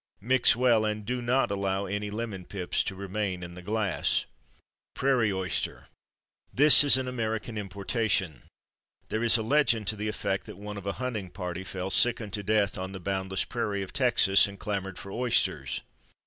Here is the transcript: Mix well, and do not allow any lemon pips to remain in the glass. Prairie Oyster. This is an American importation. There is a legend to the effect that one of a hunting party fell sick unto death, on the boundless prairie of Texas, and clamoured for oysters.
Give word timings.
Mix 0.19 0.55
well, 0.55 0.83
and 0.83 1.05
do 1.05 1.21
not 1.21 1.51
allow 1.51 1.85
any 1.85 2.09
lemon 2.09 2.43
pips 2.43 2.83
to 2.85 2.95
remain 2.95 3.43
in 3.43 3.53
the 3.53 3.61
glass. 3.61 4.25
Prairie 4.95 5.31
Oyster. 5.31 5.89
This 6.51 6.83
is 6.83 6.97
an 6.97 7.07
American 7.07 7.55
importation. 7.55 8.41
There 9.09 9.21
is 9.21 9.37
a 9.37 9.43
legend 9.43 9.85
to 9.89 9.95
the 9.95 10.07
effect 10.07 10.47
that 10.47 10.57
one 10.57 10.77
of 10.77 10.87
a 10.87 10.93
hunting 10.93 11.29
party 11.29 11.63
fell 11.63 11.91
sick 11.91 12.19
unto 12.19 12.41
death, 12.41 12.79
on 12.79 12.93
the 12.93 12.99
boundless 12.99 13.43
prairie 13.45 13.83
of 13.83 13.93
Texas, 13.93 14.47
and 14.47 14.59
clamoured 14.59 14.97
for 14.97 15.11
oysters. 15.11 15.81